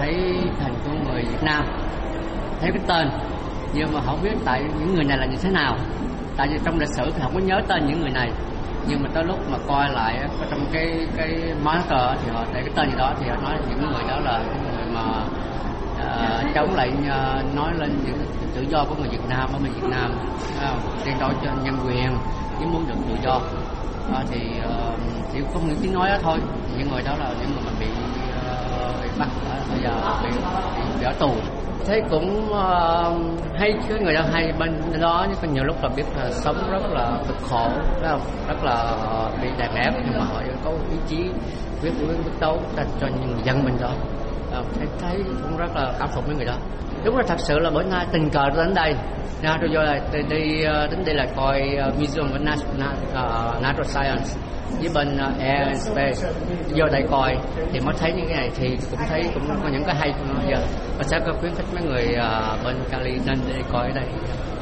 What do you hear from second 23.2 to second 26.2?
do. Uh, thì uh, chỉ có những tiếng nói đó